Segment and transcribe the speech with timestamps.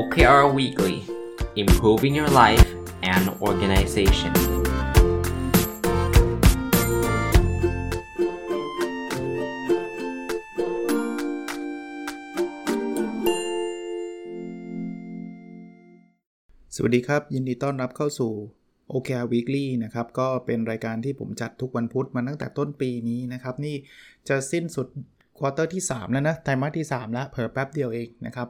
[0.00, 0.96] OKR Weekly
[1.62, 2.68] Improving Your Life
[3.12, 4.38] and Organization ส
[16.82, 18.32] วัสดีครับ ยินดีต้อนรับเข้าสู่
[18.92, 23.76] OKR Weekly นะครับ ก็เป็นรายการที่ผมจัดทุกวันพุธมาตั้งแต่ต้นปีนี้นะครับ นี่
[24.28, 24.86] จะสิ้นสุด
[25.38, 28.48] quarter ที่ 3 แล้วนะ ไตรมาสที่ 3 แล้วเพิ่แป๊บเดียวเองนะครับ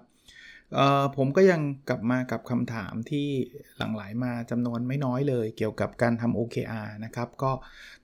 [1.16, 3.28] ผมก็ยังกลับมากับคำถามที่
[3.76, 7.52] หลั่งไหลมาจำนวนไม่น้อยเลย เกี่ยวกับการทำ OKR นะครับ ก็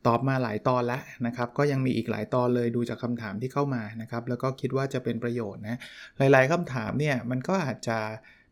[0.06, 5.78] ตอบมาหลายตอนแล้วนะครับ ก็ยังมีอีกหลายตอนเลยดูจากคำถามที่เข้ามานะครับ แล้วก็คิดว่าจะเป็นประโยชน์นะ
[6.18, 7.98] หลาย ๆคำถามเนี่ยมันก็อาจจะ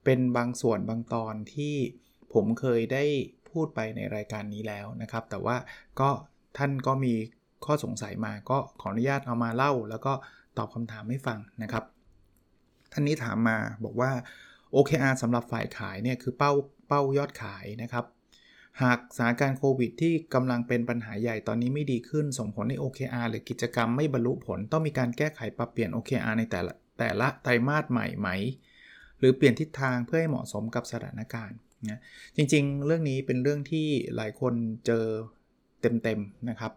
[0.05, 1.75] เป็นบางส่วนบางตอนที่
[2.35, 3.05] ผมเคยได้
[3.51, 5.57] พูดไปในรายการนี้แล้วนะครับ แต่ว่า
[6.01, 6.11] ก็
[6.59, 7.15] ท่านก็มี
[7.65, 10.13] ข้อสงสัยมาก็ขออนุญาตเอามาเล่า แล้วก็
[10.59, 11.85] ตอบคำถามให้ฟังนะครับ
[12.93, 14.11] ท่านนี้ถามมาบอกว่า
[14.75, 16.53] OKR สำหรับฝ่ายขายเนี่ยคือเป้า
[16.89, 18.05] เป้ายอดขายนะครับ
[18.83, 28.29] หากสถานการณ์โควิดที่กำลังเป็นปัญหาใหญ่ตอนนี้ไม่ดีขึ้น ส่งผลให้ OKR หรือกิจกรรมไม่บรรลุผล ต้องมีการแก้ไขปรับเปลี่ยน OKR ในแต่ละแต่ละไตรมาสใหม่ไหม
[29.19, 31.59] หรือเปลี่ยนทิศทางเพื่อให้เหมาะสมกับสถานการณ์
[31.91, 32.01] นะ
[32.37, 34.55] จริงๆ เรื่องนี้เป็นเรื่องที่หลายคน
[34.87, 35.05] เจอ
[35.81, 36.73] เต็มๆนะครับ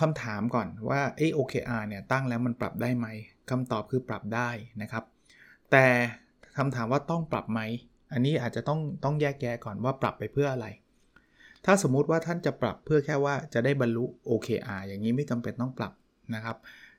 [0.00, 3.06] คำถามก่อนว่าเอ OKR เนี่ยตั้งแล้วมันปรับได้ไหม
[3.50, 4.48] คำตอบคือปรับได้
[4.82, 5.04] นะครับ
[5.70, 5.86] แต่
[6.56, 7.60] คำถามว่าต้องปรับไหม
[8.12, 10.66] อันนี้อาจจะต้องต้องแยกแยะก่อนว่าปรับไปเพื่ออะไร
[11.64, 15.92] ถ้าสมมุติว่าท่านจะปรับเพื่อแค่ว่าจะได้บรรลุ OKR อย่างนี้ไม่จำเป็นต้องปรับ
[16.34, 16.56] นะครับ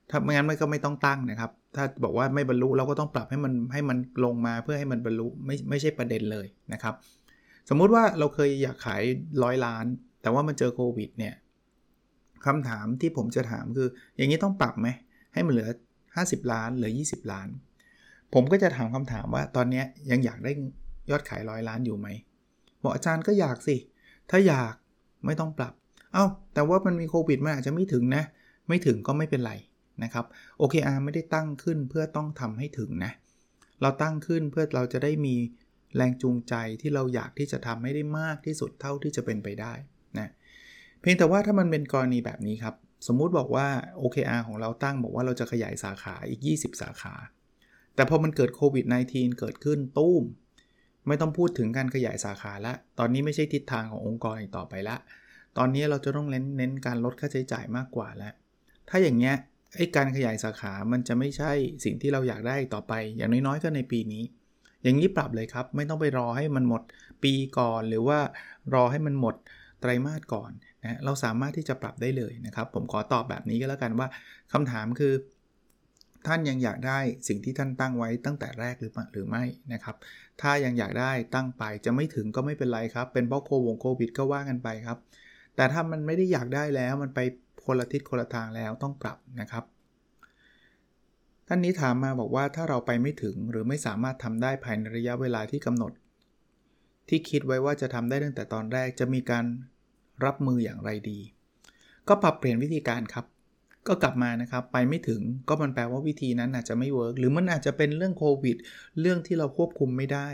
[0.09, 6.93] ถ้าไม่งั้นมันก็ไม่ต้องตั้งนะครับ ถ้าบอกว่าไม่บรรลุเราก็ต้องปรับให้มันให้มันลงมาเพื่อให้มันบรรลุไม่ไม่ใช่ประเด็นเลยนะครับ
[7.69, 9.03] สมมุติว่าเราเคยอยากขาย
[9.43, 9.85] ร้อยล้าน
[10.21, 11.33] แต่ว่ามันเจอโควิดเนี่ย
[12.45, 14.87] คำถามที่ผมจะถามคือ อย่างนี้ต้องปรับไหม
[15.33, 15.69] ให้มันเหลือ
[16.15, 17.47] 50 ล้านหลือ 20 ล้าน
[18.33, 20.51] ผมก็จะถามคำถามว่าตอนนี้ยังอยากได้
[21.09, 22.07] ยอดขายร้อยล้านอยู่ไหม
[22.83, 23.75] บอกอาจารย์ก็อยากสิ
[24.29, 24.73] ถ้าอยาก
[25.25, 25.73] ไม่ต้องปรับ
[26.13, 28.23] เอา้า แต่ว่ามันมีโควิดมันอาจจะไม่ถึงนะ
[28.67, 29.53] ไม่ถึงก็ไม่เป็นไร
[30.03, 30.25] นะครับ
[30.61, 33.11] OKR ไม่ได้ตั้งขึ้นเพื่อต้องทำให้ถึงนะ
[33.81, 35.35] เราตั้งขึ้นเพื่อเราจะได้มี
[35.95, 39.73] แรงจูงใจที่เราอยากที่จะทำให้ได้มากที่สุดเท่าที่จะเป็นไปได้
[40.19, 40.29] นะ
[41.01, 42.75] เพียงแต่ว่าถ้ามันเป็นกรณีแบบนี้ครับ
[43.07, 43.67] สมมุติบอกว่า
[44.01, 47.13] OKR ของเราตั้งบอกว่าเราจะขยายสาขาอีก 20 สาขา
[47.95, 50.23] แต่พอมันเกิดโควิด -19 เกิดขึ้นตุ้ม
[51.07, 54.97] ไม่ต้องพูดถึงการขยายสาขาละ ตอนนี้ไม่ใช่ทิศทางขององค์กรอีกต่อไปละ
[55.57, 58.33] ตอนนี้เราจะต้องเน้นเน้นการลดค่าใช้จ่ายมากกว่าแล้ว
[58.89, 59.35] ถ้าอย่างเงี้ย
[59.75, 61.51] ไอ้การขยายสาขามันจะไม่ใช่
[61.83, 64.23] สิ่งที่เราอยากได้ต่อไป อย่างน้อยๆก็ในปีนี้
[64.83, 66.81] อย่างนี้ปรับเลยครับ ไม่ต้องไปรอให้มันหมด
[67.23, 68.19] ปีก่อน หรือว่า
[68.73, 69.35] รอให้มันหมด
[69.81, 70.51] ไตรมาสก่อน
[70.83, 74.07] นะเราสามารถที่จะปรับได้เลยนะครับ ผมขอตอบแบบนี้ก็แล้วกันว่า
[74.53, 75.13] คำถามคือ
[76.27, 79.43] ท่านยังอยากได้สิ่งที่ท่านตั้งไว้ตั้งแต่แรกหรือหรือไม่
[79.73, 79.95] นะครับ
[80.41, 84.97] ถ้ายังอยากได้ตั้งไปจะไม่ถึงก็ไม่เป็นไรครับ เป็นเพราะโควงโควิดก็ว่ากันไปครับ
[85.55, 87.19] แต่ถ้ามันไม่ได้อยากได้แล้วมันไป
[87.65, 89.63] คนละทิศคนละทางแล้วต้องปรับนะครับ
[91.47, 95.91] ท่านนี้ถามมาบอกว่าถ้าเราไปไม่ถึงหรือไม่สามารถทำได้ภายในระยะเวลาที่กำหนด
[97.09, 99.45] ที่คิดไว้ว่าจะทำได้ตั้งแต่ตอนแรกจะมีการ
[100.25, 101.19] รับมืออย่างไรดี
[102.07, 103.25] ก็ปรับเปลี่ยนวิธีการครับ
[103.87, 108.57] ก็กลับมานะครับไปไม่ถึงก็มันแปลว่าวิธีนั้นอาจจะไม่เวิร์กหรือมันอาจจะเป็นเรื่องโควิด
[109.01, 110.29] เรื่องที่เราควบคุมไม่ได้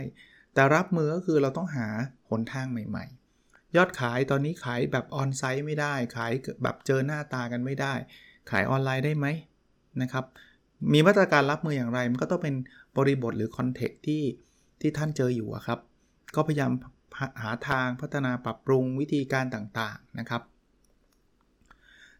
[0.54, 1.86] แต่รับมือก็คือเราต้องหา
[2.30, 3.04] หนทางใหม่
[3.40, 6.32] ๆ ยอดขายตอนนี้ขายแบบ onsite ไม่ได้ ขาย
[6.62, 7.94] แบบเจอหน้าตากันไม่ได้
[8.50, 9.26] ขายออนไลน์ได้ไหม
[10.02, 10.24] นะครับ
[10.92, 12.54] มีมาตรการรับมืออย่างไร มันก็ต้องเป็น
[12.96, 14.22] บริบทหรือ context ที่
[14.80, 15.78] ที่ท่านเจออยู่ครับ
[16.34, 16.72] ก็พยายาม
[17.42, 20.42] หาทางพัฒนาปรับปรุงวิธีการต่างๆนะครับ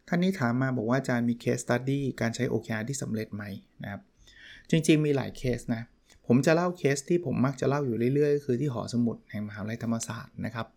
[0.07, 3.43] ท่านนี้ถามมาบอกว่าอาจารย์มี case study การใช้ OKR ที่สำเร็จไหม
[3.83, 4.01] นะครับ
[4.69, 5.83] จริงๆมีหลายเคสนะ
[6.27, 10.67] ผมจะเล่าเคสที่ผมมักจะเล่าอยู่เรื่อยๆก็คือที่หอสมุดแห่งมหาวิทยาลัยธรรมศาสตร์นะครับ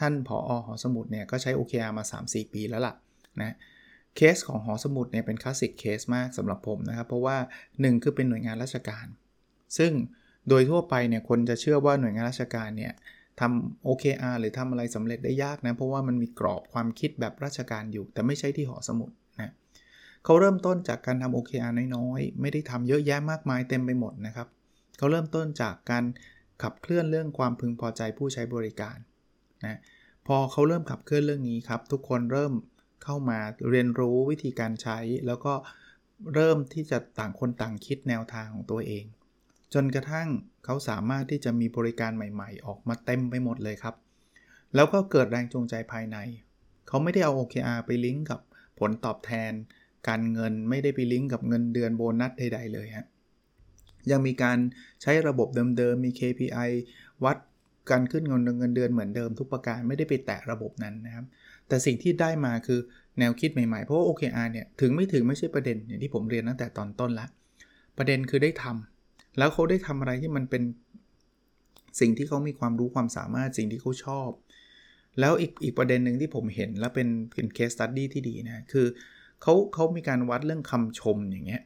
[0.00, 0.36] ท่านผอ
[0.66, 2.94] หอสมุดเนี่ยก็ใช้ OKR มา 3-4 ปีแล้วล่ะ
[3.40, 3.54] นะ
[4.16, 7.36] เคสของหอสมุดเนี่ยเป็น classic case มากสำหรับผมนะครับ เพราะว่า
[7.70, 9.06] 1 คือเป็นหน่วยงานราชการ
[9.78, 9.92] ซึ่ง
[10.48, 12.92] โดยทั่วไปเนี่ยคนจะเชื่อว่าหน่วยงานราชการเนี่ย
[13.40, 19.10] ทำ OKR หรือทำอะไรสำเร็จได้ยากนะ เพราะว่ามันมีกรอบความคิดแบบราชการอยู่ แต่ไม่ใช่ที่หอสมุด
[19.40, 19.52] นะ
[20.24, 24.48] เขาเริ่มต้นจากการทำ OKR น้อยๆ ไม่ได้ทำเยอะแยะมากมายเต็มไปหมดนะครับ
[24.98, 26.04] เขาเริ่มต้นจากการ
[26.62, 28.96] ขับเคลื่อนเรื่องความพึงพอใจผู้ใช้บริการ
[29.64, 29.78] นะ
[30.26, 32.52] พอเขาเริ่มขับเคลื่อนเรื่องนี้ครับ ทุกคนเริ่ม
[33.04, 33.38] เข้ามา
[33.70, 35.54] เรียนรู้วิธีการใช้ แล้วก็
[36.34, 39.04] เริ่มที่จะต่างคนต่างคิดแนวทางของตัวเอง
[39.74, 40.28] จนกระทั่ง
[40.64, 43.94] เขาสามารถที่จะมีบริการใหม่ ๆ ออกมาเต็มไปหมดเลยครับ
[44.74, 46.16] แล้วก็เกิดแรงจูงใจภายใน
[46.88, 48.40] เขาไม่ได้เอา OKR ไปลิงก์กับ
[48.78, 49.52] ผลตอบแทน
[50.08, 53.06] การเงินไม่ได้ไปลิงก์กับเงินเดือนโบนัสใด ๆ เลยฮะ
[54.10, 54.58] ยังมีการ
[55.02, 55.48] ใช้ระบบ
[55.78, 56.70] เดิมๆ มี KPI
[57.24, 57.36] วัด
[57.90, 61.24] การขึ้นเงินเงินเดือนเหมือนเดิมทุกประการไม่ได้ไปแตะระบบนั้นนะครับ
[61.68, 62.80] แต่สิ่งที่ได้มาคือ
[63.18, 67.26] แนวคิดใหม่ๆ เพราะว่า OKR เนี่ย ถึงไม่ถึงไม่ใช่ประเด็นอย่างที่ผมเรียนตั้งแต่ตอนต้นละ
[67.98, 68.93] ประเด็นคือได้ทำ
[69.38, 70.62] แล้วเขาได้ทำอะไรที่มันเป็น
[72.00, 74.30] สิ่งที่เขามีความรู้ความสามารถสิ่งที่เขาชอบ
[75.20, 78.86] แล้วอีกอีกประเด็นหนึ่งที่ผมเห็นแล้วเป็นเป็นเคสตัดดี้ที่ดีนะคือ
[79.42, 81.62] เขาเขามีการวัดเรื่องคำชมอย่างเงี้ย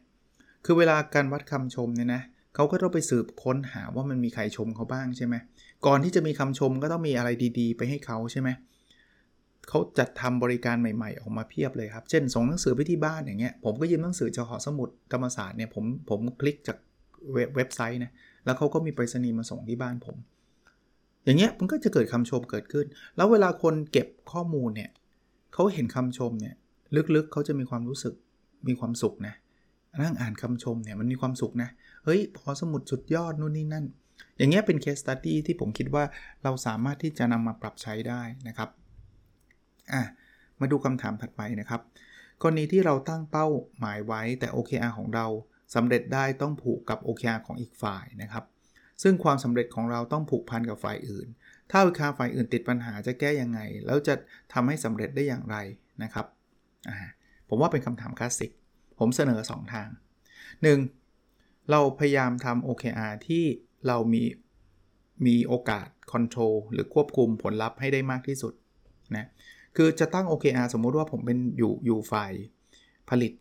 [0.64, 2.22] คือเวลาการวัดคำชมเนี่ยนะ
[2.54, 5.34] เขาก็ต้องไปสืบค้นหาว่ามันมีใครชมเขาบ้างใช่ไหม
[5.86, 7.28] ก่อนที่จะมีคำชมก็ต้องมีอะไร
[7.58, 8.48] ดีๆ ไปให้เขาใช่ไหม
[9.68, 16.76] เขาจัดทำบริการใหม่ๆ ออกมาเพียบเลยครับ เช่นส่งหนังสือไปที่บ้านอย่างเงี้ย ผมก็ยืมหนังสือจากหอสมุดธรรมศาสตร์เนี่ยผมผมคลิกจาก
[17.32, 18.12] เว็บเว็บไซต์นะ
[18.44, 20.16] แล้วเขาก็มีไปรษณีย์มาส่งที่บ้านผม
[21.24, 22.86] อย่างเงี้ยมันก็จะเกิดคำชมเกิดขึ้น
[23.16, 24.90] แล้วเวลาคนเก็บข้อมูลเนี่ย
[25.54, 26.54] เขาเห็นคำชมเนี่ย
[27.14, 28.14] ลึกๆเขาจะมีความรู้สึก
[28.68, 29.34] มีความสุขนะ
[30.02, 31.68] นั่งอ่านคำชมเนี่ยมันมีความสุขนะ
[32.04, 33.84] เฮ้ยพอสมุดสุดยอดนู่นนี่นั่น
[34.38, 36.04] อย่างเงี้ยเป็นเคสตัดดี้ที่ผมคิดว่า
[36.44, 38.68] เราสามารถที่จะนำมาปรับใช้ได้นะครับ
[39.92, 40.02] อะ
[40.60, 41.80] มาดูคำถามถัดไปนะครับ
[42.42, 43.46] กรณีที่เราตั้งเป้า
[43.78, 45.26] หมายไว้แต่ OKR ของเรา
[45.74, 48.44] สำเร็จได้ต้องผูกกับ OKR ของอีกฝ่ายนะครับ
[49.02, 51.26] ซึ่งความสำเร็จของเราต้องผูกพันกับฝ่ายอื่น
[51.70, 54.14] ถ้า OKR ฝ่ายอื่นติดปัญหาจะแก้ยังไง แล้วจะ
[54.52, 55.56] ทำให้สำเร็จได้อย่างไร
[56.02, 56.26] นะครับ
[57.48, 58.50] ผมว่าเป็นคำถามคลาสสิก
[58.98, 59.88] ผมเสนอ 2 ทาง
[60.58, 61.70] 1.
[61.70, 63.44] เราพยายามทำ OKR ที่
[63.86, 64.22] เรามี
[65.26, 68.52] มีโอกาสคอนโทรลหรือควบคุมผลลัพธ์ให้ได้มากที่สุด
[69.16, 69.26] นะ
[69.76, 72.32] คือจะตั้ง OKR สมมุติว่าผมเป็นอยู่อยู่ฝ่าย
[73.10, 73.32] ผลิต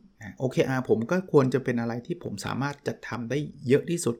[0.41, 3.37] OKR ผมก็ควรจะเป็นอะไรที่ผมสามารถจัดทำได้
[3.67, 4.15] เยอะที่สุด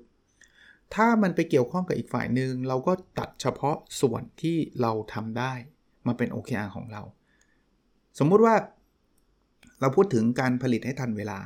[0.95, 5.53] ถ้ามันไปเกี่ยวข้องกับอีกฝ่ายหนึ่งเราก็ตัดเฉพาะส่วนที่เราทำได้
[6.07, 7.01] มาเป็น OKR ของเรา
[8.19, 8.55] สมมุติว่า
[9.81, 11.39] เราพูดถึงการผลิตให้ทันเวลา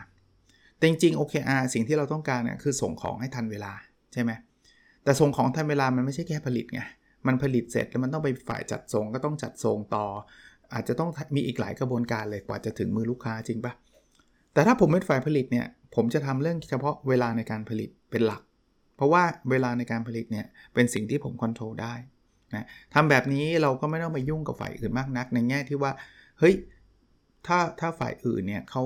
[0.78, 3.74] แต่จริงๆ OKR สิ่งที่เราต้องการเนี่ยคือส่งของให้ทันเวลา
[4.14, 4.32] ใช่ไหม
[5.04, 6.82] แต่ส่งของทันเวลามันไม่ใช่แค่ผลิตไง
[7.28, 10.06] มันผลิตเสร็จแล้วมันต้องไปฝ่ายจัดส่งก็ต้องจัดส่งต่อ
[10.74, 13.74] อาจจะต้องมีอีกหลายกระบวนการเลยกว่าจะถึงมือลูกค้าจริงปะ
[14.54, 18.42] แต่ถ้าผมเป็นฝ่ายผลิตเนี่ย ผมจะทำเรื่องเฉพาะเวลาในการผลิตเป็นหลัก
[18.96, 21.94] เพราะว่าเวลาในการผลิตเนี่ยเป็นสิ่งที่ผมควบคุมได้
[22.56, 25.92] นะทำแบบนี้เราก็ไม่ต้องไปยุ่งกับฝ่ายอื่นมากนัก ในแง่ที่ว่า
[26.40, 26.56] เฮ้ย
[27.48, 28.84] ถ้าถ้าฝ่ายอื่นเนี่ยเขา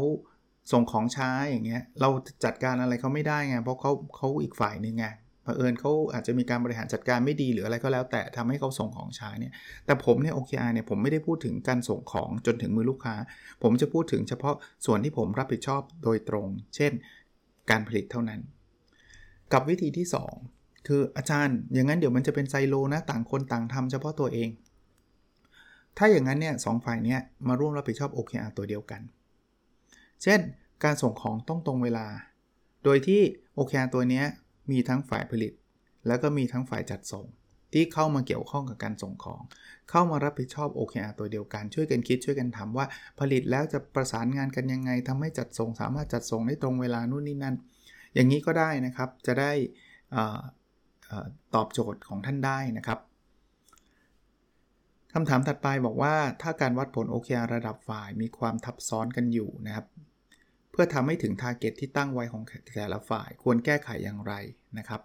[0.72, 2.10] ส่งของช้าอย่างเงี้ย เรา
[2.44, 5.06] จัดการอะไรเขาไม่ได้ไง เพราะเขาเขาอีกฝ่ายหนึ่งไง
[5.46, 9.54] เผอิญเขาอาจจะมีการบริหารจัดการไม่ดีหรืออะไรก็แล้ว แต่ทำให้เขาส่งของช้าเนี่ย
[9.86, 13.16] แต่ผมเนี่ย OKR เนี่ยผมไม่ได้พูดถึงการส่งของจนถึงมือลูกค้า
[13.64, 14.56] ผมจะพูดถึงเฉพาะ
[14.86, 16.92] ส่วนที่ผมรับผิดชอบโดยตรง เช่น
[17.70, 18.40] การผลิตเท่านั้น
[19.54, 20.08] กับวิธีที่
[20.48, 24.50] 2 คืออาจารย์อย่างนั้นเดี๋ยวมันจะเป็นไซโลนะต่างคนต่างทำเฉพาะตัวเอง
[25.98, 29.02] ถ้าอย่างนั้นเนี่ยสฝ่ายเนี้ยมาร่วมรับผิดชอบ OKR ตัวเดียวกัน
[30.24, 30.40] เช่น
[30.84, 32.08] การส่งของต้องตรงเวลา
[32.84, 33.22] โดยที่
[33.58, 34.26] OKR ตัวเนี้ย
[34.72, 35.54] มีทั้งฝ่ายผลิต
[36.08, 37.26] แล้วก็มีทั้งฝ่ายจัดส่ง
[37.74, 39.42] ที่เข้ามาเกี่ยวข้องกับการส่งของ
[39.90, 42.86] เข้ามารับผิดชอบ OKR ตัวเดียวกันช่วยกันคิดช่วยกันทำว่า
[43.20, 47.56] ผลิตแล้วจะประสานงานกันยังไงทำให้จัดส่ง สามารถจัดส่งได้ตรงเวลานู่นนี่นั่น
[48.14, 49.52] อย่างนี้ก็ได้นะครับจะได้
[51.56, 53.00] ตอบโจทย์ของท่านได้นะครับ
[55.14, 59.86] คำถามถัดไปบอกว่าถ้าการวัดผล OKR ระดับฝ่ายมีความทับซ้อนกันอยู่นะครับ
[60.78, 62.44] เพื่อทำให้ถึง target ที่ตั้งไว้ของ
[62.76, 64.34] แต่ละฝ่าย ควรแก้ไขอย่างไร
[64.78, 65.02] นะครับ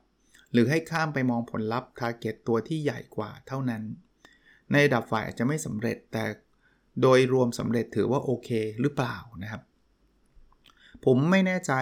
[0.53, 3.83] หรือให้ข้ามไปมองผลลัพธ์ target ตัวที่ใหญ่กว่าเท่านั้น
[4.71, 6.25] ในระดับฝ่ายอาจจะไม่สำเร็จแต่
[7.03, 8.51] โดยรวมสำเร็จถือว่าโอเค
[8.81, 9.63] หรือเปล่านะครับ
[11.05, 11.73] ผมไม่แน่ใจ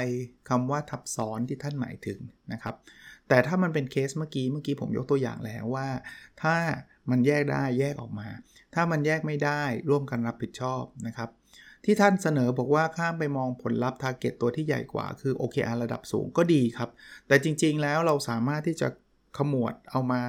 [0.49, 2.19] คำว่าทับซ้อนที่ท่านหมายถึง
[2.53, 2.75] นะครับ
[3.29, 5.89] แต่ถ้ามันเป็นเคสเมื่อกี้เมื่อกี้ผมยกตัวอย่างแล้วว่า
[6.43, 6.57] ถ้า
[7.11, 8.29] มันแยกได้แยกออกมา
[8.75, 11.31] ถ้ามันแยกไม่ได้ร่วมกันรับผิดชอบนะครับ
[11.85, 16.91] ที่ท่านเสนอบอกว่าข้ามไปมองผลลัพธ์ target ตัวที่ใหญ่กว่าคือ OKR ระดับสูงก็ดีครับ
[17.29, 18.89] แต่จริงๆแล้วเราสามารถที่จะ
[19.39, 20.21] ขมวดเอามา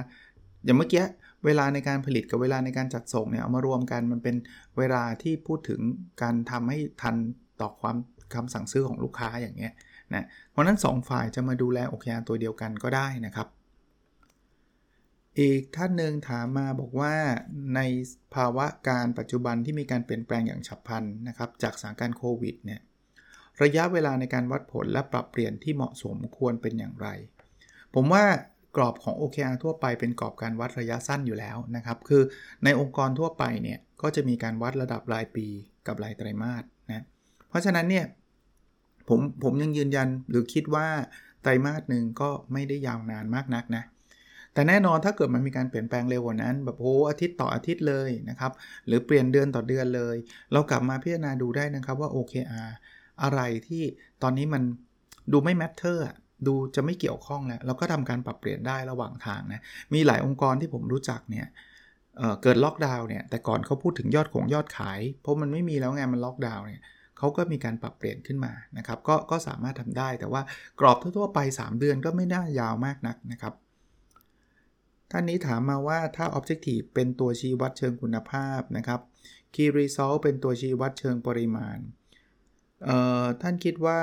[0.64, 1.04] อย่างเมื่อกี้
[1.44, 4.36] เวลาในการผลิตกับเวลาในการจัดส่งเนี่ยเอามารวมกันมันเป็น
[4.78, 5.80] เวลาที่พูดถึง
[6.22, 7.16] การทำให้ทัน
[7.60, 7.96] ต่อความ
[8.34, 9.72] คำสั่งซื้อของลูกค้าอย่างเงี้ย
[10.14, 13.48] นะเพราะนั้น 2 ฝ่ายจะมาดูแล OKR ตัวเดียวกันก็ได้นะครับ
[15.38, 17.14] อีกท่านหนึ่งถามมาบอกว่า
[17.76, 17.80] ใน
[18.34, 22.80] ภาวะการปัจจุบันที่มีการเปลี่ยนแปลงอย่างฉับพลันนะครับ จากสถานการณ์โควิดเนี่ย
[23.62, 27.08] ระยะเวลาในการวัดผลและปรับเปลี่ยนที่เหมาะสมควรเป็นอย่างไร
[27.94, 28.24] ผมว่า
[28.76, 32.22] กรอบของ OKR ทั่วไปเป็นกรอบการวัดระยะสั้นอยู่แล้วนะครับ คือ
[32.64, 35.46] ในองค์กรทั่วไปเนี่ยก็จะมีการวัดระดับรายปี
[35.86, 37.04] กับรายไตรมาสนะ
[37.48, 38.06] เพราะฉะนั้นเนี่ย
[39.08, 40.86] ผมผมยังยืนยันหรือคิดว่า
[41.42, 43.84] ไตรมาสหนึ่งก็ไม่ได้ยาวนานมากนักนะ
[44.54, 48.52] แต่แน่นอนถ้าเกิดมันมีการเปลี่ยนแปลงเร็วกว่านั้น แบบโอ้อาทิตย์ต่ออาทิตย์เลยนะครับ
[48.86, 50.16] หรือเปลี่ยนเดือนต่อเดือนเลย
[50.52, 52.70] เรากลับมาพิจารณาดูได้นะครับว่า OKR
[53.22, 53.82] อะไรที่
[54.22, 54.62] ตอนนี้มัน
[55.32, 55.98] ดูไม่ matter
[56.46, 59.60] ดูจะไม่เกี่ยวข้องแล้ว เราก็ทำการปรับเปลี่ยนได้ระหว่างทางนะ
[59.94, 61.46] มีหลายองค์กรที่ผมรู้จักเนี่ย
[62.16, 66.82] เเกิดล็อกดาวน์เนี่ย แต่ก่อนเขาพูดถึงยอดของยอดขาย เพราะมันไม่มีแล้วไงมันล็อกดาวน์เนี่ย
[67.18, 70.42] เขาก็มีการปรับเปลี่ยนขึ้นมานะครับ ก็ก็สามารถทำได้ แต่ว่า
[70.80, 73.54] กรอบทั่วๆไป 3 เดือนก็ไม่น่ายาวมากนักนะครับ
[75.10, 79.00] ท่านนี้ถามมาว่าถ้า Objective เป็นตัวชี้วัดเชิงคุณภาพนะครับ
[79.54, 81.78] Key Result เป็นตัวชี้วัดเชิงปริมาณ
[83.42, 84.00] ท่านคิดว่า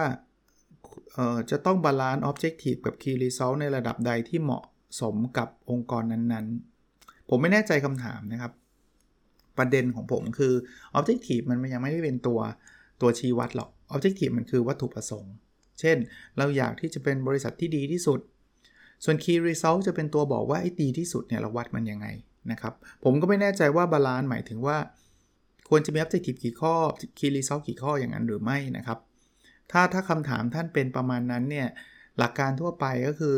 [1.51, 4.63] จะต้อง balance Objective กับ Key Result ในระดับใดที่เหมาะ
[5.01, 8.51] สมกับองค์กรนั้นๆ ผมไม่แน่ใจคำถามนะครับ
[9.57, 10.53] ประเด็นของผมคือ
[10.97, 12.39] Objective มันยังไม่ได้เป็นตัว
[13.01, 15.33] ตัวชี้วัดหรอก Objective มันคือวัตถุประสงค์
[15.79, 15.97] เช่น
[16.37, 18.19] เราอยากที่จะเป็นบริษัทที่ดีที่สุด
[19.03, 22.07] ส่วน Key Result จะเป็นตัวบอกว่าไอ้ดีที่สุดเนี่ยเราวัดมันยังไง
[22.51, 22.73] นะครับ
[23.03, 24.77] ผมก็ไม่แน่ใจว่า balance หมายถึงว่า
[25.69, 26.73] ควรจะมี Objective กี่ข้อ
[27.17, 28.99] Key Result กี่ข้ออย่างนั้นหรือไม่นะครับ
[29.71, 31.67] ถ้าถ้าคำถามท่านเป็นประมาณนั้นเนี่ย
[32.17, 33.35] หลักการทั่วไปก็คือ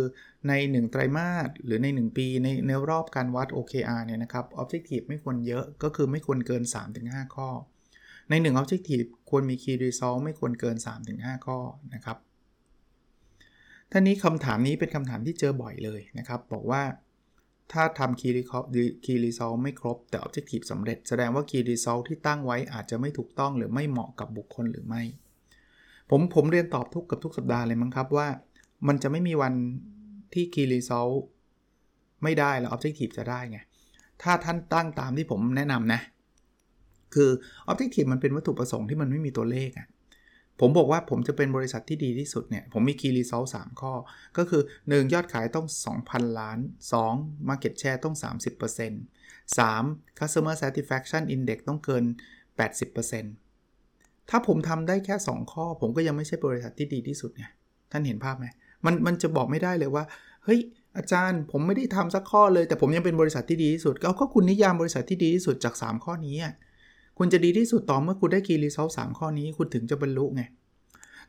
[0.47, 6.63] ใน 1 ไตรมาสหรือใน 1 ปีในในรอบการวัด OKR เนี่ยนะครับ Objective ไม่ควรเยอะก็คือไม่ควรเกิน
[6.99, 7.49] 3-5 ข้อ
[8.29, 10.75] ใน 1 Objective ควรมี Key Result ไม่ควรเกิน
[11.11, 11.57] 3-5 ข้อ
[11.93, 12.17] นะครับ
[13.91, 16.84] ท่านี้คำถามนี้เป็นคำถามที่เจอบ่อยเลยนะครับ บอกว่า
[17.72, 18.19] ถ้าทำ
[19.05, 25.03] Key Result ไม่ครบ แต่ Objective สำเร็จ แสดงว่า Key Result ที่ตั้งไว้อาจจะไม่ถูกต้องหรือไม่เหมาะกับบุคคลหรือไม่
[26.10, 28.27] ผมผมเรียนตอบทุกกับทุกสัปดาห์เลยมั้งครับว่า
[28.88, 29.53] มันจะไม่มีวัน
[30.34, 31.15] ที่ key result
[32.24, 33.60] ไม่ได้แล้ว objective จะได้ไง
[34.22, 36.01] ถ้าท่านตั้งตามที่ผมแนะนำนะ
[37.13, 37.29] คือ
[37.72, 39.88] objective มันเป็นวัตถุประสงค์ที่มันไม่มีตัวเลขอะ
[40.59, 43.93] ผมบอกว่าผมจะเป็นบริษัทที่ดีที่สุดเนี่ย ผมมี key result 3ข้อ
[44.37, 45.67] ก็คือ 1 ยอดขายต้อง
[46.01, 46.59] 2,000 ล้าน
[47.03, 48.15] 2 market share ต้อง
[48.81, 52.03] 30% 3 customer satisfaction index ต้องเกิน
[53.17, 57.45] 80%ถ้าผมทำได้แค่ 2 ข้อ ผมก็ยังไม่ใช่บริษัทที่ดีที่สุดไง
[57.91, 58.45] ท่านเห็นภาพไหม
[58.85, 60.03] มันมันจะบอกไม่ได้เลยว่า
[60.43, 60.59] เฮ้ย
[60.97, 66.35] อาจารย์ผมไม่ได้ทำสักข้อเลย แต่ผมยังเป็นบริษัทที่ดีที่สุดก็ก็คุณนิยามบริษัทที่ดีที่สุดจาก 3 ข้อนี้
[67.21, 70.43] คุณจะดีที่สุดต่อเมื่อคุณได้คีรีเซลสามข้อนี้คุณถึงจะบรรลุไง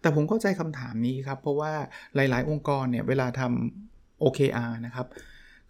[0.01, 1.73] แต่ผมเข้าใจคำถามนี้ครับ เพราะว่า
[2.15, 5.07] หลายๆ องค์กรเนี่ย เวลาทำ OKR นะครับ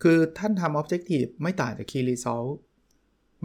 [0.03, 2.51] คือท่านทำ Objective ไม่ต่างจาก Key Result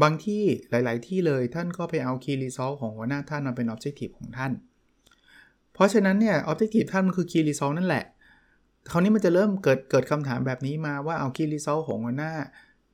[0.01, 4.51] บางที่หลาย ๆ ที่เลยท่านก็ไปเอา Key Result ของหัวหน้าท่านมาเป็น Objective ของท่าน
[5.73, 8.05] เพราะฉะนั้นเนี่ย Objective ท่านมันคือ Key Result นั่นแหละ
[8.91, 12.33] คราวนี้มันจะเริ่มเกิดเกิดคำถามแบบนี้มาว่าเอา Key Result ของหัวหน้า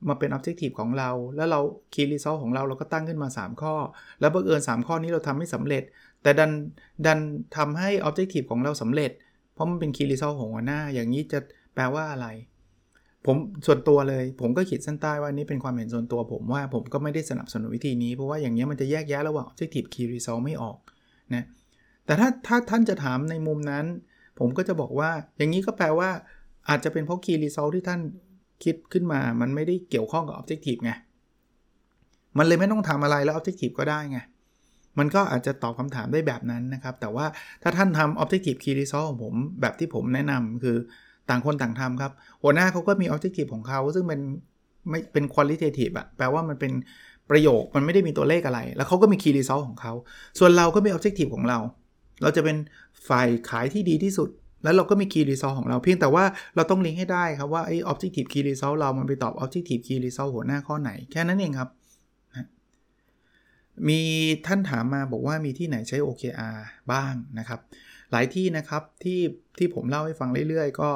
[0.08, 1.60] มาเป็น Objective ของเรา แล้วเรา
[1.92, 3.74] Key Result ของเราเราก็ตั้งขึ้นมา 3 ข้อ
[4.20, 5.82] แล้วบังเอิญ3 ข้อนี้เราทำไม่สำเร็จ
[6.22, 6.50] แต่ดัน
[7.06, 7.18] ดัน
[7.56, 9.10] ทำให้ Objective ของเราสำเร็จ
[9.54, 11.38] เพราะมันเป็น Key Result ของหัวหน้า อย่างนี้จะ
[11.74, 12.28] แปลว่าอะไร
[13.26, 20.76] ผมส่วนตัวเลย ผมก็ขีดเส้นใต้ว่านี่เป็นความเห็นส่วนตัว ผมว่าผมก็ไม่ได้สนับสนุนวิธีนี้เพราะว่าอย่างนี้มันจะแยกแยะระหว่าง objective key result ไม่ออก
[21.34, 21.44] นะ
[22.06, 23.84] แต่ถ้าถ้าท่านจะถามในมุมนั้น
[24.38, 26.10] ผมก็จะบอกว่าอย่างนี้ก็แปลว่า
[26.68, 28.00] อาจจะเป็นเพราะ key result ที่ท่าน
[28.64, 30.92] คิดขึ้นมา มันไม่ได้เกี่ยวข้องกับ objective ไง
[32.38, 34.18] มันเลยไม่ต้องทำอะไรแล้ว objective ก็ได้ไง
[34.98, 37.26] มันก็อาจจะตอบคำถามได้แบบนั้นนะครับ แต่ว่า
[37.62, 40.76] ถ้าท่านทำ objective key result ของผมแบบที่ผมแนะนำคือ
[41.28, 44.20] ต่างคนต่างทำครับ หัวหน้าเขาก็มีออบเจกตีฟของเขา ซึ่งเป็น
[44.90, 46.72] ไม่เป็นคุณลิเททีฟอะแปลว่ามันเป็น
[47.30, 49.92] ประโยค มันไม่ได้มีตัวเลขอะไร แล้วเขาก็มี Key Result ของเขา
[50.38, 51.58] ส่วนเราก็มี Objective ของเรา
[52.22, 52.56] เราจะเป็น
[53.08, 54.28] ฝ่ายขายที่ดีที่สุด
[54.62, 56.24] แล้วเราก็มี Key Result ของเราเพียงแต่ว่า
[56.56, 61.68] เราต้องลิงก์ให้ได้ครับว่าไอ้ Objective Key Result เรามันไปตอบ Objective Key Result หัวหน้าข้อไหนแค่นั้นเองครับ
[63.88, 64.00] มี
[64.46, 66.58] ท่านถามมาบอกว่ามีที่ไหนใช้ OKR
[66.92, 67.60] บ้างนะครับ
[68.12, 69.20] หลายที่นะครับที่
[69.58, 70.90] ที่ผมเล่าให้ฟังเรื่อยๆ ก็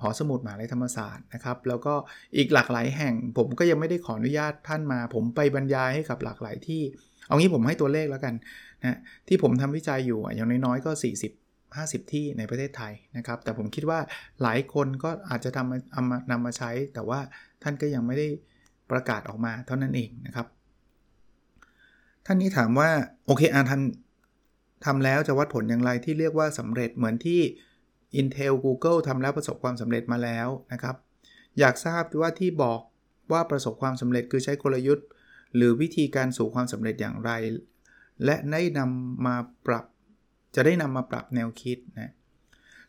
[0.00, 1.94] หอสมุดมหาลัยธรรมศาสตร์นะครับ แล้วก็
[2.36, 6.82] อีกหลากหลายแห่ง ผมก็ยังไม่ได้ขออนุญาตท่านมา ผมไปบรรยายให้กับหลากหลายที่
[7.26, 8.34] เอางี้ผมให้ตัวเลขแล้วกัน
[8.84, 8.98] นะ
[9.28, 10.90] ที่ผมทำวิจัยอยู่อย่างน้อยๆก็
[11.22, 11.39] 40
[11.78, 14.00] 50 ที่ในประเทศไทยนะครับ แต่ผมคิดว่า
[14.42, 17.20] หลายคนก็อาจจะทำเอามานำมาใช้ แต่ว่า
[17.62, 18.28] ท่านก็ยังไม่ได้
[18.90, 20.46] ประกาศออกมาเท่านั้นเองนะครับ
[22.26, 22.90] ท่านนี้ถามว่า
[23.26, 27.40] โอเคอาทำทำแล้วจะวัดผลอย่างไรที่เรียกว่าสำเร็จเหมือนที่
[28.20, 30.96] Intel Google ทำแล้วประสบความสำเร็จมาแล้วนะครับ
[31.58, 32.80] อยากทราบว่าที่บอก
[33.32, 35.06] ว่าประสบความสำเร็จคือใช้กลยุทธ์
[35.56, 37.30] หรือวิธีการสู่ความสำเร็จอย่างไร
[38.24, 39.36] และได้นำมา
[39.66, 39.84] ปรับ
[40.54, 42.12] จะได้นำมาปรับแนวคิดนะ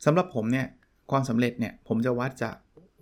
[0.06, 0.68] สำหรับผมเนี่ย
[1.12, 2.56] ความสำเร็จเนี่ยผมจะวัดจาก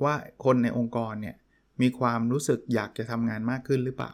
[0.04, 1.36] ว่าคนในองค์กรเนี่ย
[1.82, 4.12] มีความรู้สึกอยากจะทำงานมากขึ้นหรือเปล่า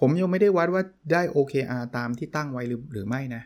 [0.00, 0.82] ผมยังไม่ได้วัดว่า
[1.12, 3.42] ได้ OKR ตามที่ตั้งไว้หรือหรือไม่นะ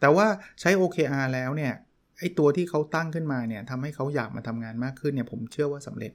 [0.00, 0.26] แต่ว่า
[0.60, 1.72] ใช้ OKR แล้วเนี่ย
[2.18, 6.12] ไอตัวที่เขาตั้งขึ้นมาเนี่ยทำให้เขาอยากมาทำงานมากขึ้นเนี่ยผมเชื่อว่าสำเร็จ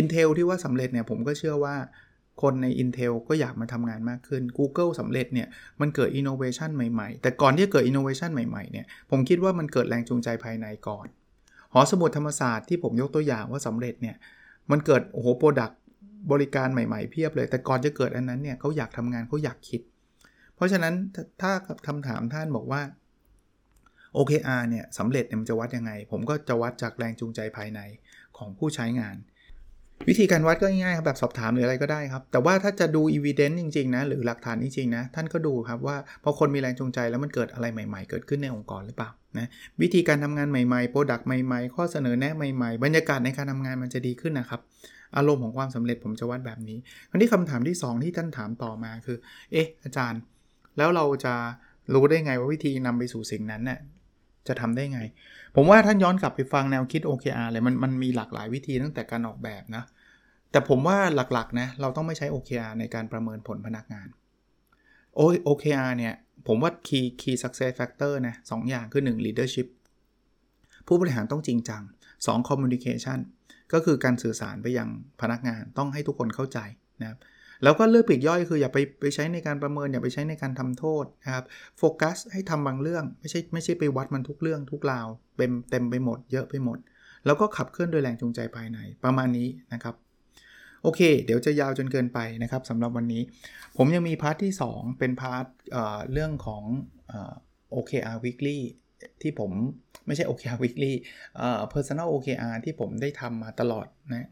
[0.00, 1.76] Intel ที่ว่าสำเร็จเนี่ยผมก็เชื่อว่า
[2.42, 5.48] คนใน Intel ก็อยากมาทำงานมากขึ้น Google สำเร็จเนี่ย
[5.80, 11.06] มันเกิด innovation ใหม่ๆ แต่ก่อนที่จะเกิด innovation ใหม่ๆ เนี่ย ผมคิดว่ามันเกิดแรงจูงใจภายในก่อน
[11.72, 14.16] หอสมุดธรรมศาสตร์ที่ผมยกตัวอย่างว่าสำเร็จเนี่ย
[14.70, 15.70] มันเกิด โอ้โหโปรดัก
[16.32, 19.80] บริการใหม่ๆ เพียบเลย แต่ก่อนจะเกิดอันนั้นเนี่ยเขาอยากทำงานเขาอยากคิด
[20.54, 20.94] เพราะฉะนั้น
[21.42, 21.52] ถ้า
[21.86, 22.82] คำถามท่านบอกว่า
[24.16, 27.80] OKR เนี่ยสำเร็จเนี่ยมันจะวัดยังไง ผมก็จะวัดจากแรงจูงใจภายใน
[28.36, 29.16] ของผู้ใช้งาน
[30.08, 39.48] วิธีการวัดก็ง่ายๆครับแบบสอบถามหรืออะไรก็ได้ครับ แต่ว่าถ้าจะดู evidence จริงๆนะหรือหลักฐานจริงๆนะท่านก็ดูครับว่าพอคนมีแรงจูงใจแล้วมันเกิดอะไรใหม่ ๆ เกิดขึ้นในองค์กรหรือเปล่านะ
[39.82, 44.60] วิธีการทำงานใหม่ๆโปรดักต์ใหม่ๆ ข้อเสนอแนะใหม่ๆ บรรยากาศในการทำงานมันจะดีขึ้นนะครับ
[45.16, 46.78] อารมณ์ของความสำเร็จผมจะวัดแบบนี้
[47.10, 49.16] คราวนี้คำถามที่ 2 ที่ท่านถามต่อมาคือ
[49.52, 50.20] เอ๊ะอาจารย์
[50.76, 51.34] แล้วเราจะ
[51.94, 53.78] รู้ได้ไงว่าวิธีนำไปสู่สิ่งนั้นน่ย
[54.48, 55.00] จะทำได้ไง
[55.56, 59.84] ผมว่าท่านย้อนกลับไปฟังแนวคิด OKR เลยมันมันมีหลากหลายวิธีตั้งแต่การออกแบบนะ
[60.50, 60.98] แต่ผมว่า
[61.32, 64.08] หลักๆนะเราต้องไม่ใช้ OKR ในการประเมินผลพนักงาน
[65.48, 66.14] OKR เนี่ย
[66.46, 69.68] ผมว่า key key success factor นะสอย่างคือ 1 leadership
[70.86, 71.82] ผู้บริหารต้องจริงจัง
[72.18, 73.18] 2 communication
[73.72, 74.88] ก็คือการสื่อสารไปยัง
[75.20, 76.58] พนักงานต้องให้ทุกคนเข้าใจ
[77.00, 77.18] นะครับ
[77.64, 81.44] แล้วก็เรื่องปลีกย่อยคืออย่าไปไปใช้ในการประเมินอย่าไปใช้ในการทำโทษนะครับ
[81.78, 85.06] โฟกัสให้ทำบางเรื่องไม่ใช่ไม่ใช่ไปวัดมันทุกเรื่องทุกราว
[85.36, 86.78] เต็มเต็มไปหมดเยอะไปหมด
[87.26, 89.94] แล้วก็ขับเคลื่อนโดยแรงจูงใจภายในประมาณนี้นะครับ
[90.82, 93.22] โอเค เดี๋ยวจะยาวจนเกินไปนะครับสำหรับวันนี้
[93.76, 95.74] ผมยังมี part ที่ 2 เป็น part
[96.12, 96.62] เรื่องของ
[97.12, 97.14] อ
[97.74, 98.58] OKR Weekly
[99.22, 99.50] ที่ผม
[100.06, 100.92] ไม่ใช่ OKR Weekly
[101.36, 104.28] เอ่อ Personal OKR ที่ผมได้ทำมาตลอดนะ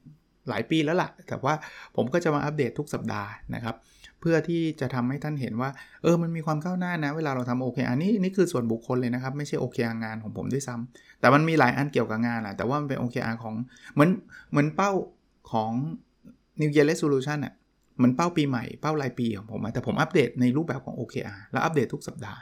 [0.49, 1.55] หลายปีแล้วละ่ะ แต่ว่า
[1.97, 3.77] ผมก็จะมาอัปเดตทุกสัปดาห์นะครับ
[4.21, 5.71] เพื่อที่จะทำให้ท่านเห็นว่า
[6.03, 13.55] เออ มันมีความก้าวหน้านะ เวลาเราทำโอเคอันนี้นี่คือส่วนบุคคลเลยนะครับ ไม่ใช่โอเคงานของผมด้วยซ้ำแต่มันมีหลายอันเกี่ยวกับงานแหละแต่ว่ามันเป็นโอเคอาของ
[13.95, 14.11] เหมือน
[14.51, 14.91] เหมือนเป้า
[15.53, 15.71] ของ
[16.61, 17.55] New Year Resolution อะ
[17.97, 22.41] เหมือนเป้าปีใหม่เป้ารายปีของผมแต่ผมอัปเดตในรูปแบบของ OKR แล้วอัปเดตทุกสัปดาห์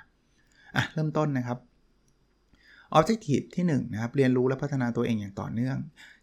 [0.77, 1.59] อะเริ่มต้นนะครับ
[2.99, 5.77] Objective ที่1นะครับเรียนรู้และพัฒนาตัวเองอย่างต่อเนื่อง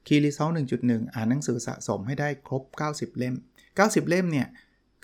[0.08, 3.36] Key Result 1.1อ่านหนังสือสะสมให้ได้ครบ 90 เล่ม
[3.74, 4.48] 90 เล่มเนี่ย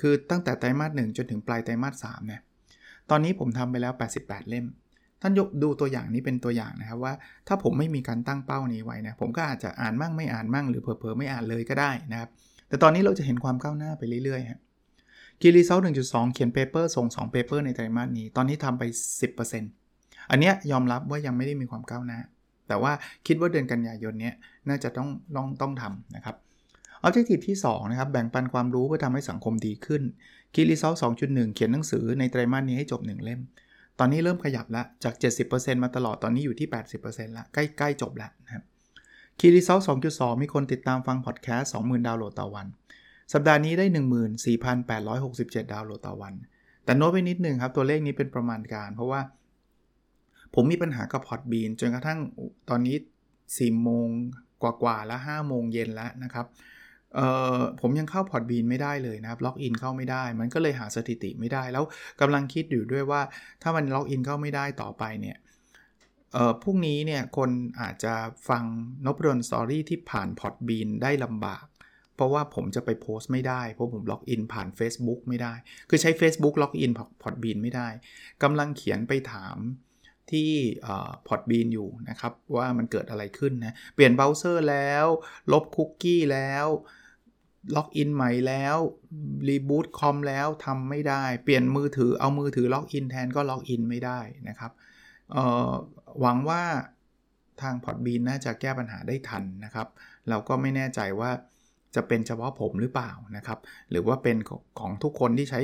[0.02, 2.42] คือตั้งแต่ไตรมาส1จนถึงปลายไตรมาส3เนี่ย
[3.10, 4.66] ตอนนี้ผมทำไปแล้ว 88 เล่ม
[5.22, 7.14] ท่านยกดูตัวอย่างนี้เป็นตัวอย่างนะครับว่า
[7.48, 12.30] ถ้าผมไม่มีการตั้งเป้านี้ไว้นะผมก็อาจจะอ่านมั่งไม่อ่านมั่งหรือเผลอๆไม่อ่านเลยก็ได้นะครับ
[12.68, 14.60] แต่ตอนนี้เราจะเห็นความก้าวหน้าไปเรื่อยๆครับ
[15.42, 18.84] Key Result 1.2เขียน paper ส่ง2 paper ในไตรมาสนี้ ตอนนี้ทำไป
[19.58, 22.20] 10%อันเนี้ยยอมรับว่ายังไม่ได้มีความก้าวหน้า
[22.68, 22.94] แต่ว่า
[23.28, 24.32] คิดว่าเดือนกันยายนนี้
[24.70, 26.36] น่าจะต้องต้องต้องทำนะครับ
[27.02, 30.04] Objective ที่2นะครับแบ่งปันความรู้เพื่อทำให้สังคมดีขึ้น
[30.54, 33.42] Key Result 2.1 เขียนหนังสือในไตรมาสนี้ให้จบ 1 เล่ม
[34.00, 35.14] ตอนนี้เริ่มขยับแล้วจาก
[35.50, 36.68] 70%มาตลอดตอนนี้อยู่ที่
[37.02, 38.64] 80%แล้วใกล้ใกล้จบแล้วนะครับ
[39.40, 39.80] Key Result
[40.12, 42.68] 2.2 มีคนติดตามฟังพอดแคสต์ 20,000 ดาวน์โหลดต่อวัน
[43.34, 43.86] สัปดาห์นี้ได้
[44.80, 46.34] 14,867 ดาวน์โหลดต่อวัน
[46.86, 49.22] แต่โน้ตไปนิดนึงครับ ตัวเลขนี้เป็นประมาณการ เพราะว่า
[50.56, 52.20] ผมมีปัญหากับ Podbean จนกระทั่ง
[52.70, 52.96] ตอนนี้
[53.40, 54.10] 4โมง
[54.64, 56.46] กว่าๆแล้ว5โมงเย็นแล้วนะครับ
[57.16, 61.84] เอ่อผมยังเข้า Podbean ไม่ได้เลยนะครับล็อกอินเข้าไม่ได้ มันก็เลยหาสถิติไม่ได้แล้ว
[62.22, 63.22] กำลังคิดอยู่ด้วยว่า
[63.62, 65.38] ถ้ามันล็อกอินเข้าไม่ได้ต่อไปเนี่ย
[66.34, 67.50] เอ่อพรุ่งนี้เนี่ยคน
[67.82, 68.14] อาจจะ
[68.50, 68.64] ฟัง
[69.06, 71.66] Nopadol's Story ที่ผ่าน Podbean ได้ลำบาก
[72.16, 75.54] เพราะว่าผมจะไปโพสต์ไม่ได้ เพราะผมล็อกอินผ่าน Facebook ไม่ได้
[75.90, 76.92] คือใช้ Facebook ล็อกอิน
[77.24, 77.88] Podbean ไม่ได้
[78.44, 79.58] กำลังเขียนไปถาม
[80.32, 80.50] ที่
[81.28, 85.06] Podbean อยู่นะครับ ว่ามันเกิดอะไรขึ้นนะ เปลี่ยนเบราว์เซอร์แล้ว
[85.52, 86.68] ลบคุกกี้แล้ว
[87.76, 88.78] ล็อกอินใหม่แล้ว
[89.48, 94.72] รีบูตคอมแล้วทำไม่ได้ เปลี่ยนมือถือเอามือถือล็อกอินแทนก็ล็อกอินไม่ได้นะครับ
[96.20, 96.64] หวังว่า
[97.62, 99.88] ทาง Podbean น่าจะแก้ปัญหาได้ทันนะครับ
[100.30, 101.32] เราก็ไม่แน่ใจว่า
[101.96, 103.60] จะเป็นเฉพาะผมหรือเปล่านะครับ
[103.90, 104.38] หรือว่าเป็น
[104.80, 105.62] ของทุกคนที่ใช้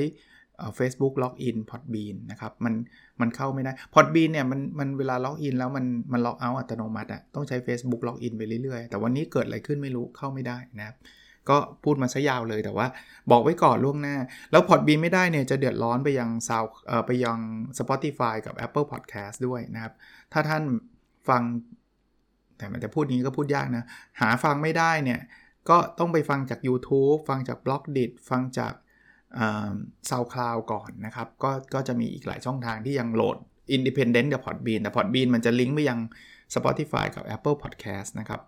[0.78, 2.74] Facebook ล็อกอิน Podbean นะครับมัน
[3.20, 10.96] มันเข้าไม่ได้ Podbean เนี่ยมันมันเวลาล็อกอินแล้วมันมันล็อกเอาอัตโนมัติอะต้องใช้ Facebook ล็อกอินไปเรื่อยๆ แต่วันนี้เกิดอะไรขึ้นไม่รู้เข้าไม่ได้นะครับ
[11.48, 12.86] ก็พูดมาซะยาวเลยแต่ว่า
[13.30, 14.16] บอกไว้ก่อนล่วงหน้า
[14.50, 17.38] แล้วพอร์ตบีนไม่ได้เนี่ยจะเดือดร้อนไปยังซาวเอ่อไปยัง
[17.78, 19.92] Spotify กับ Apple Podcast ด้วยนะครับ
[20.32, 20.62] ถ้าท่าน
[21.28, 21.42] ฟัง
[22.58, 23.84] แต่มันจะพูดนี้ก็พูดยากนะ
[24.20, 25.20] หาฟังไม่ได้เนี่ย
[25.70, 28.72] ก็ต้องไปฟังจาก YouTube ฟังจาก b ล็อกดิฟังจาก
[30.10, 33.36] ซาวคลาวก่อนนะครับ ก็ก็จะมีอีกหลายช่องทางที่ยังโหลด
[33.76, 35.98] Independent กับ Podbean แต่ Podbean มันจะลิงก์ไปยัง
[36.54, 38.40] Spotify กับ Apple Podcast นะครับ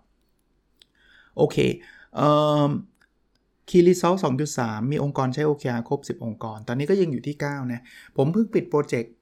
[1.37, 1.57] โอเค
[3.69, 4.13] Key Result
[4.53, 7.81] 2.3มีองค์กรใช้ OKR ครบ 10 องค์กร ตอนนี้ก็ยังอยู่ที่ 9 นะ
[8.17, 9.13] ผมเพิ่งปิดโปรเจกต์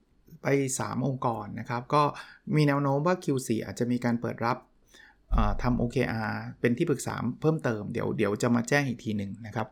[0.44, 0.48] ไป
[0.78, 2.04] 3 องค์กรนะครับ ก็
[2.56, 4.58] มีแนวโน้มว่า Q4 อาจจะมีการเปิดรับ
[5.62, 9.68] ทำ OKR เป็นที่ปรึกษาเพิ่มเติม เดี๋ยวเดี๋ยวจะมาแจ้งอีกทีหนึ่งนะครับ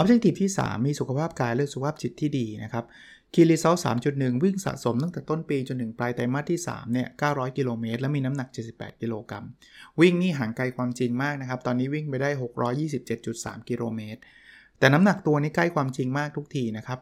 [0.00, 2.84] Objective ที่ 3 มีสุขภาพกายและสุขภาพจิตที่ดีนะครับ
[3.34, 3.74] Key Result
[4.08, 9.44] 3.1วิ่งสะสมตั้งแต่ต้นปีจนถึงปลายไตรมาสที่3เนี่ย900 กิโลเมตร และมีน้ำหนัก 78 กิโลกรัม
[10.00, 12.30] วิ่งนี่ห่างไกลความจริงมากนะครับ ตอนนี้วิ่งไปได้
[12.94, 14.20] 627.3 กิโลเมตร
[14.78, 16.98] แต่น้ำหนักตัวนี้ใกล้ความจริงมากทุกทีนะครับ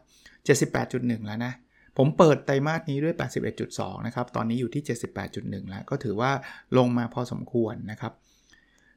[0.63, 1.53] 78.1 แล้วนะ
[1.97, 3.15] ผมเปิดไตรมาสนี้ด้วย
[3.59, 4.83] 81.2 นะครับ ตอนนี้อยู่ที่
[5.25, 6.31] 78.1 แล้ว ก็ถือว่า
[6.77, 8.13] ลงมาพอสมควรนะครับ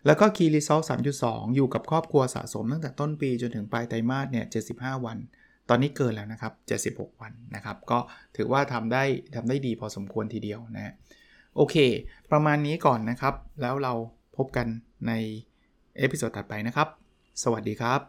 [0.07, 0.81] แล้วก็คีรีเซล
[1.19, 5.19] 3.2 อยู่กับครอบครัวสะสมตั้งแต่ต้นปีจนถึงปลายไตรมาสเนี่ย 75 วัน
[5.69, 6.53] ตอนนี้เกินแล้วนะครับ
[6.97, 7.99] 76 วันนะครับ ก็
[8.37, 10.95] ถือว่าทำได้ทำได้ดีพอสมควรทีเดียวนะ
[11.57, 11.77] โอเค
[12.33, 13.93] ประมาณนี้ก่อนนะครับ แล้วเรา
[14.37, 14.67] พบกัน
[15.09, 15.13] ใน
[15.99, 16.89] episode ถัดไปนะครับ
[17.43, 18.01] สวัสดีครับ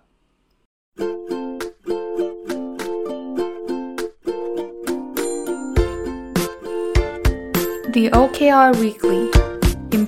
[7.95, 9.49] The OKR Weekly